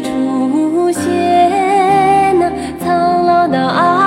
[0.00, 2.50] 出现那
[2.84, 3.97] 苍老的爱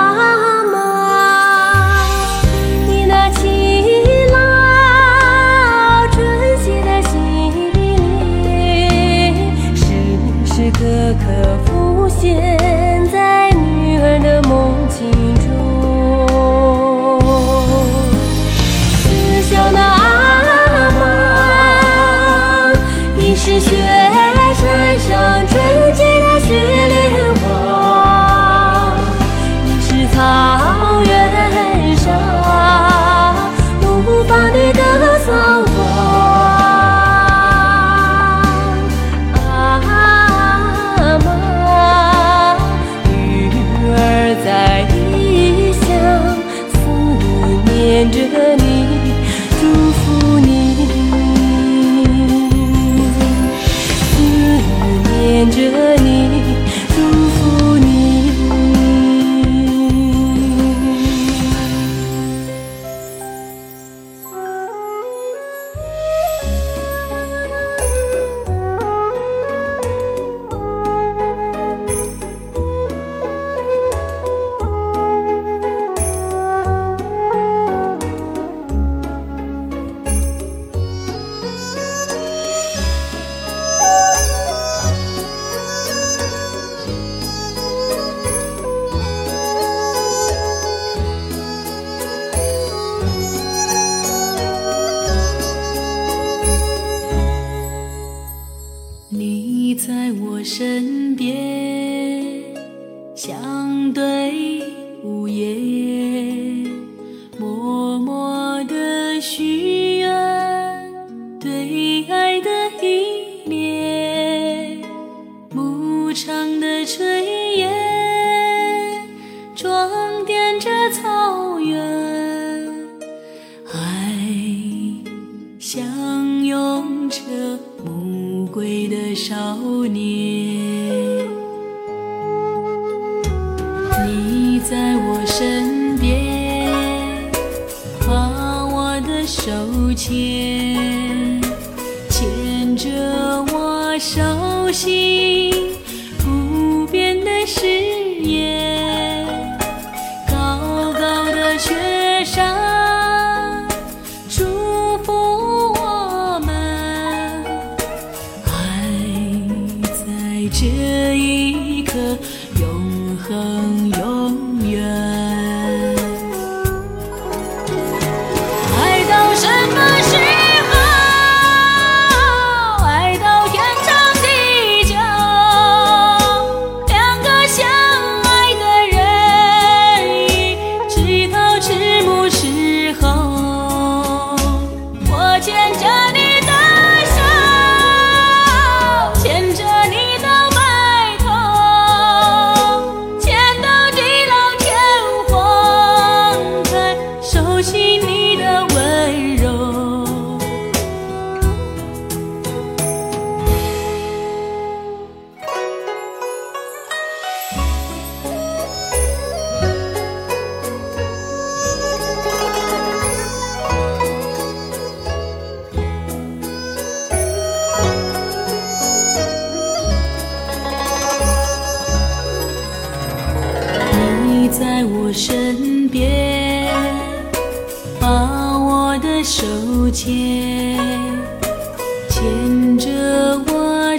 [116.84, 117.21] 追。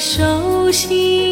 [0.04, 1.23] 熟悉。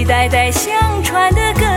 [0.00, 1.69] 一代代相传的歌。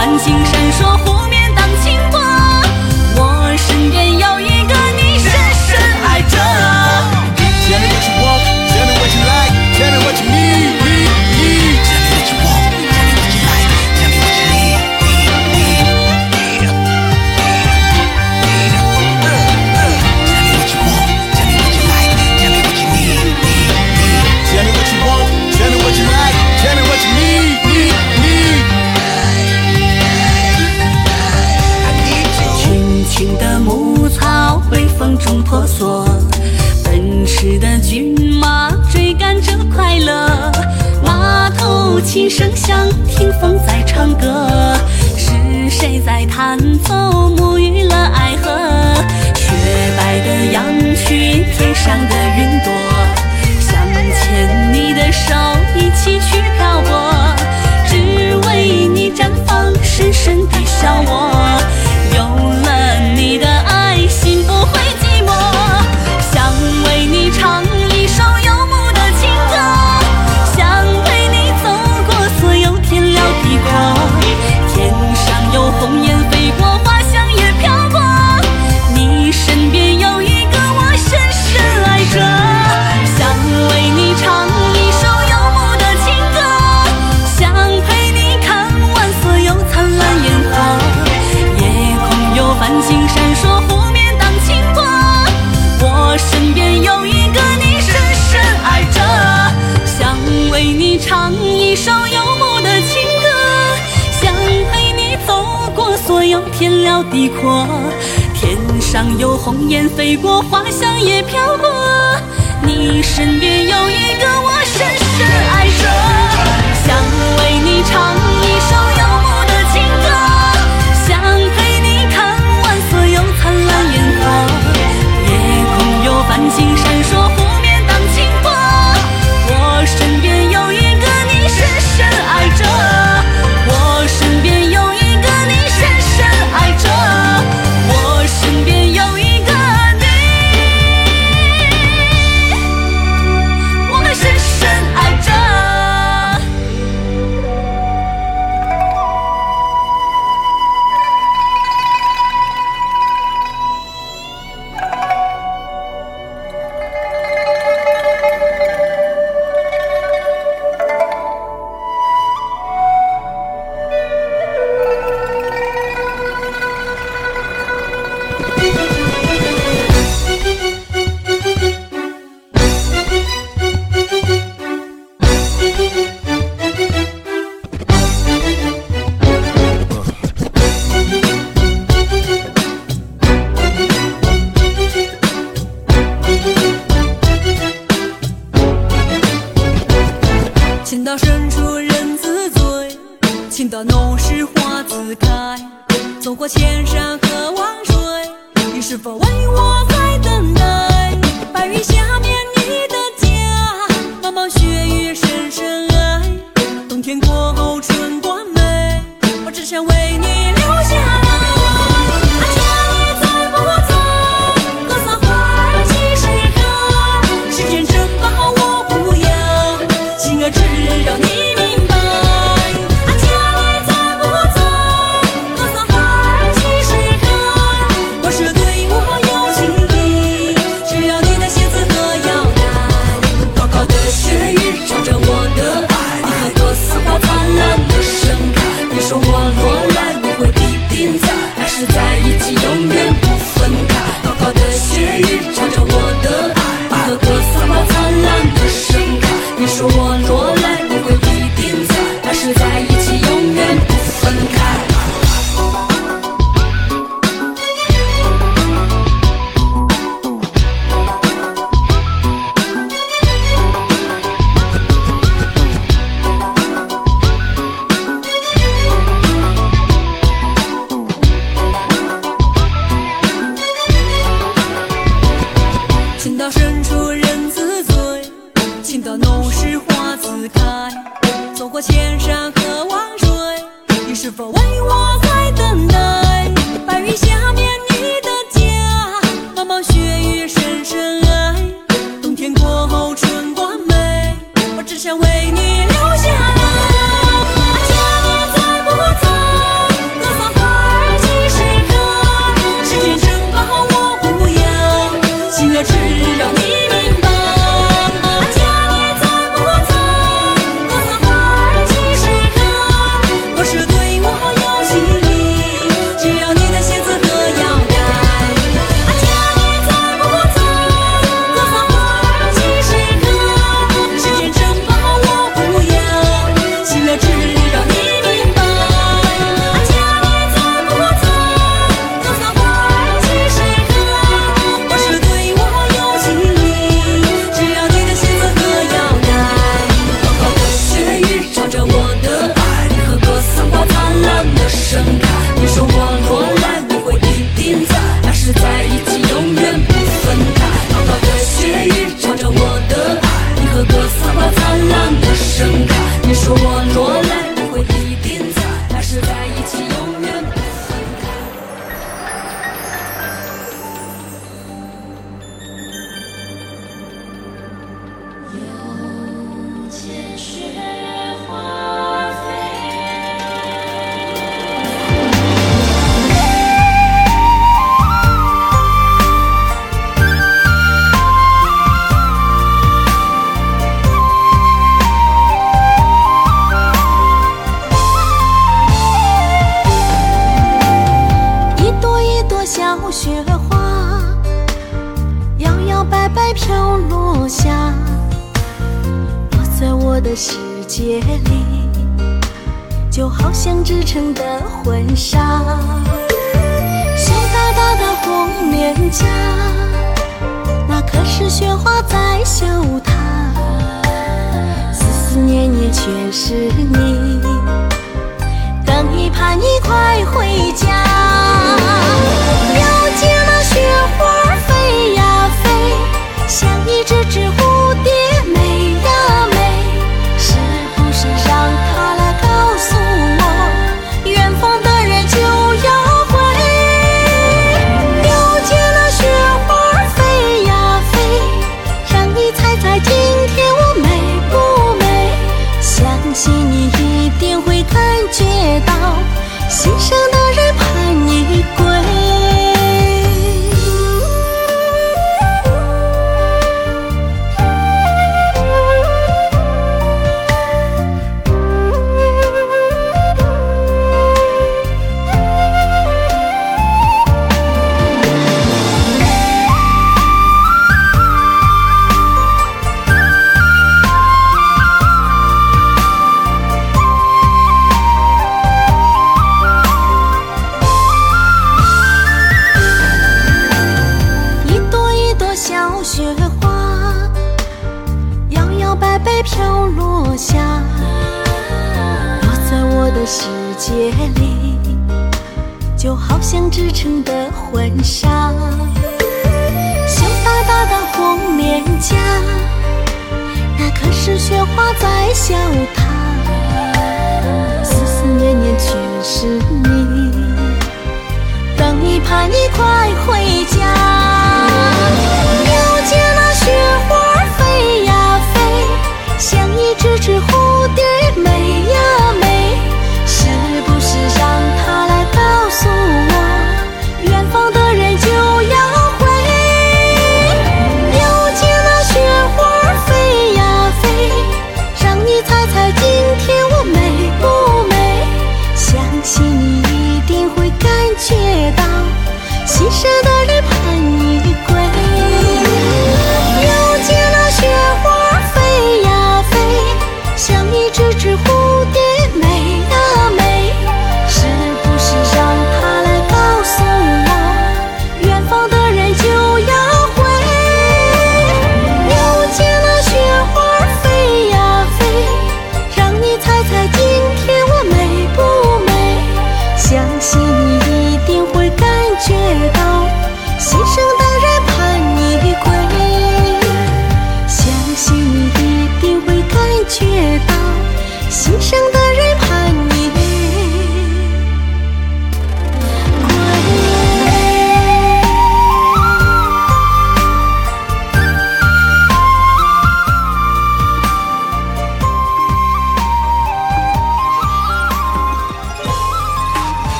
[0.00, 1.19] 繁星闪烁火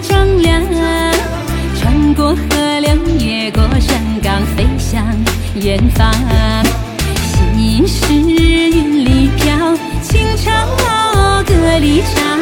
[0.00, 0.62] 丈量
[1.80, 2.90] 穿过河流
[3.20, 5.04] 越过山岗飞向
[5.54, 6.12] 远方。
[7.58, 10.36] 心事云里飘情
[11.44, 12.38] 歌里唱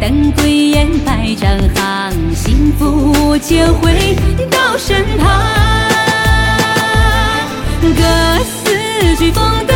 [0.00, 4.16] 等归雁百丈行幸福就回
[4.50, 5.26] 到身旁
[7.96, 9.66] 歌词句句风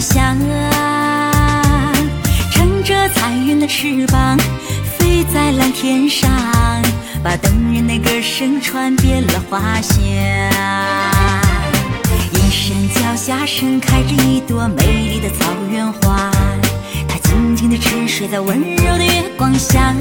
[0.00, 0.36] 想
[2.50, 4.36] 乘着彩云的翅膀，
[4.98, 6.30] 飞在蓝天上，
[7.22, 10.04] 把动人的歌声传遍了花香。
[10.04, 10.50] 夜
[12.50, 16.30] 深，脚下盛开着一朵美丽的草原花，
[17.08, 19.94] 它静静地沉睡在温柔的月光下。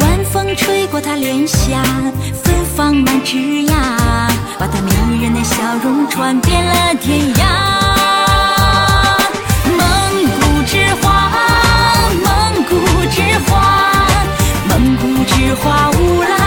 [0.00, 1.82] 晚风吹过它脸颊，
[2.44, 4.27] 芬芳满枝桠。
[4.58, 7.44] 把她迷人的笑容传遍了天涯，
[9.78, 9.80] 蒙
[10.40, 11.30] 古之花，
[12.24, 12.74] 蒙古
[13.08, 14.04] 之花，
[14.68, 16.37] 蒙古之花，乌拉。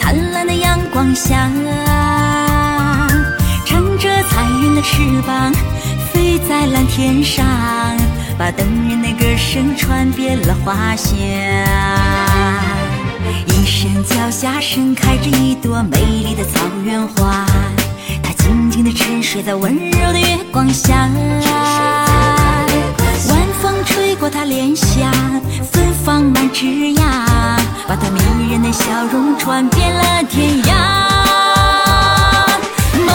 [0.00, 1.48] 灿烂的阳光下，
[3.64, 5.52] 乘着彩云的翅膀，
[6.12, 7.46] 飞在蓝天上，
[8.36, 11.16] 把动人的歌声传遍了花香。
[13.46, 17.46] 一声脚下盛开着一朵美丽的草原花，
[18.20, 21.08] 它静静地沉睡在温柔的月光下。
[23.28, 25.12] 晚风吹过它脸颊，
[25.70, 27.09] 芬芳满枝桠。
[27.90, 30.72] 把她迷人的笑容传遍了天涯。
[32.94, 33.08] 蒙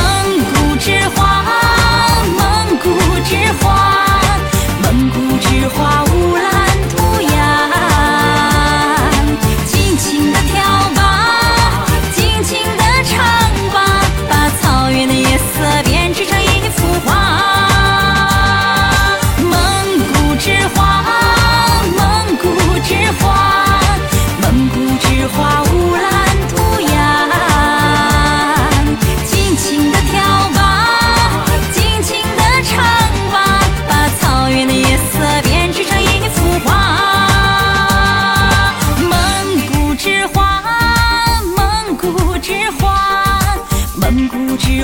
[0.52, 1.46] 古之花
[2.38, 2.90] 蒙古
[3.24, 4.05] 之花。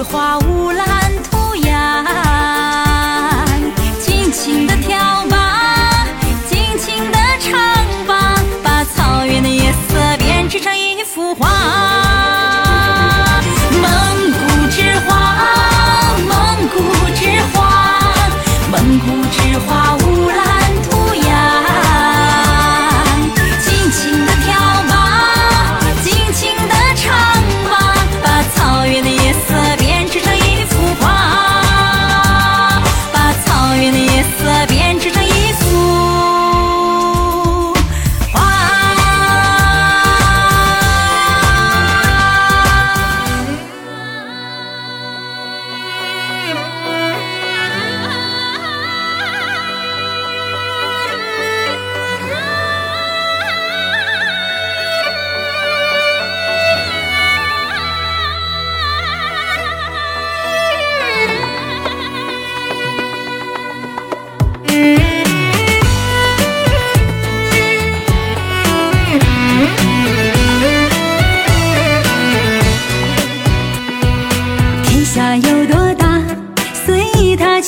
[0.04, 0.41] roi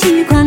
[0.10, 0.43] 一款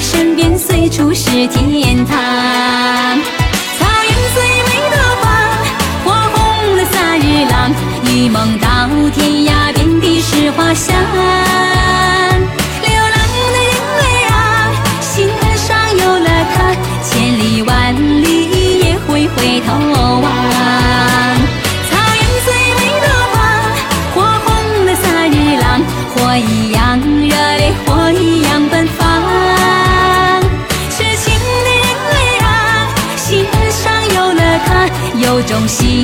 [0.00, 1.79] 身边随处是天。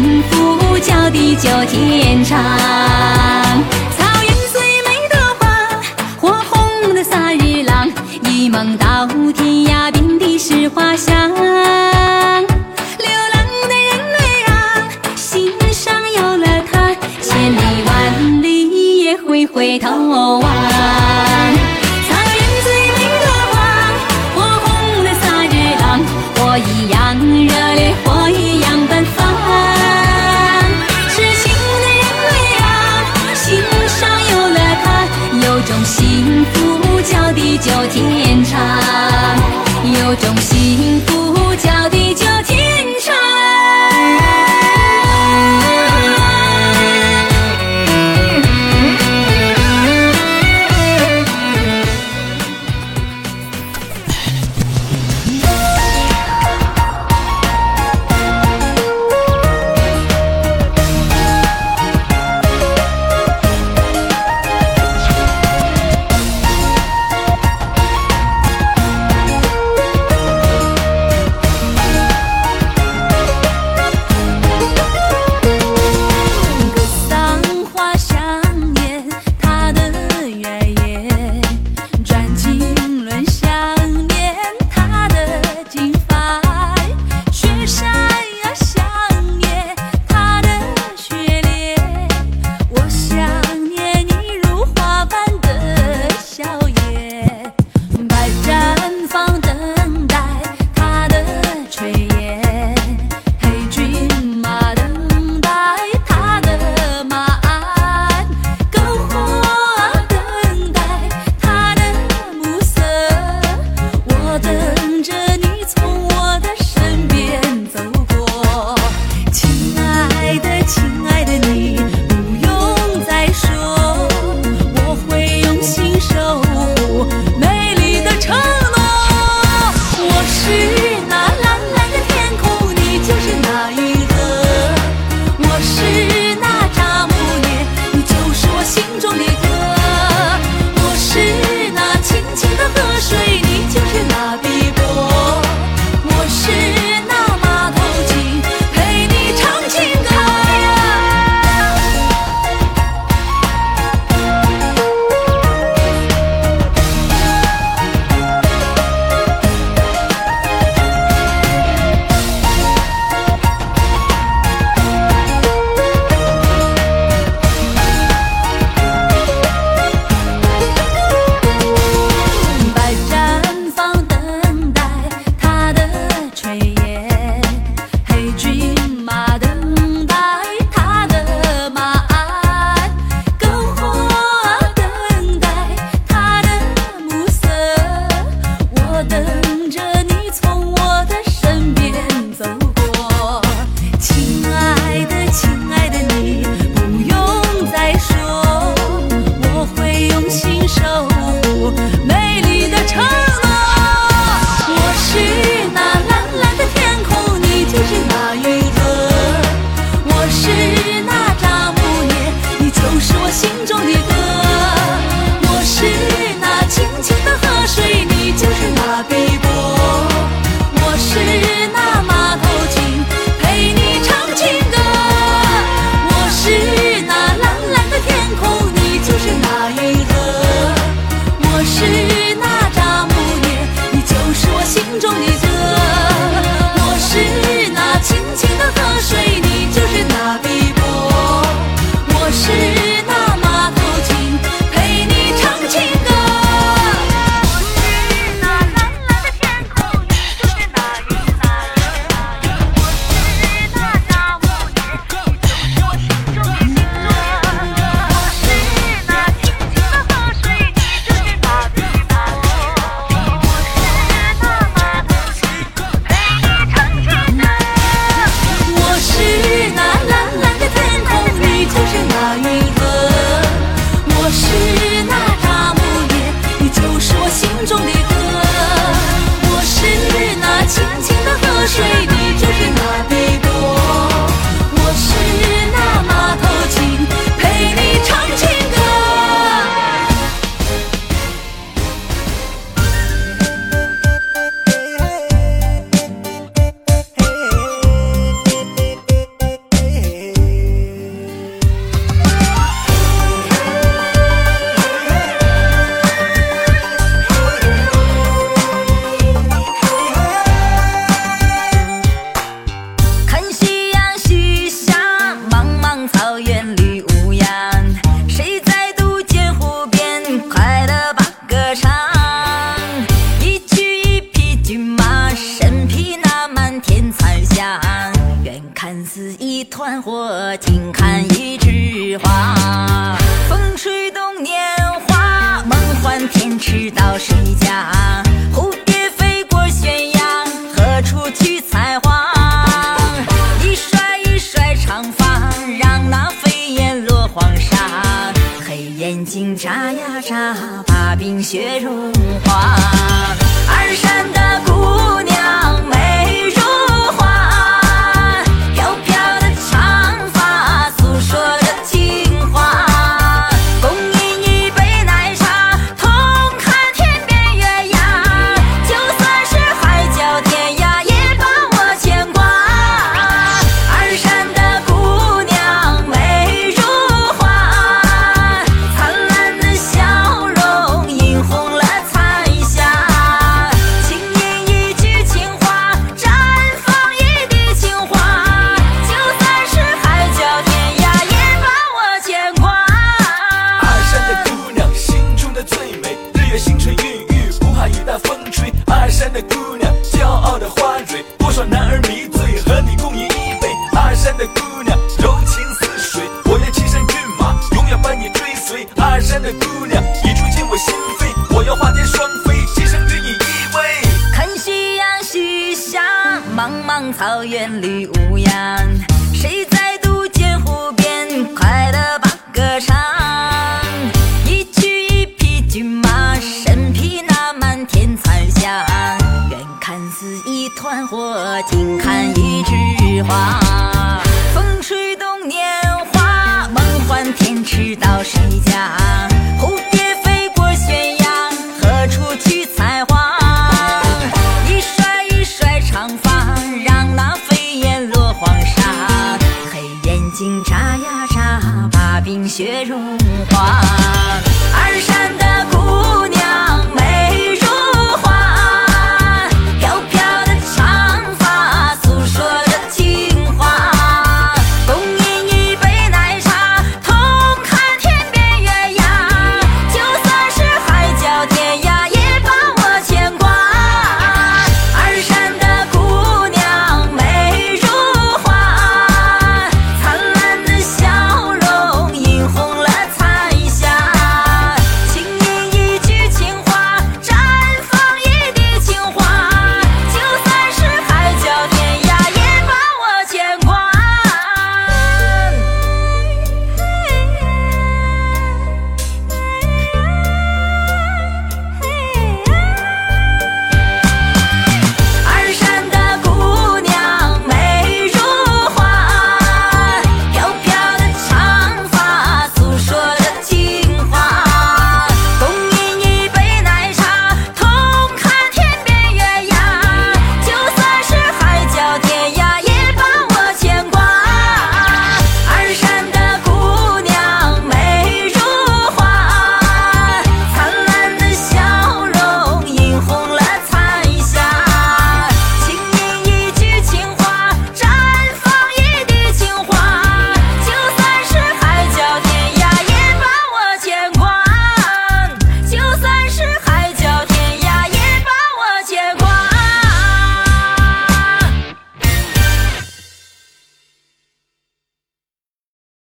[0.06, 3.25] 幸福叫地久天长。
[40.14, 40.45] don't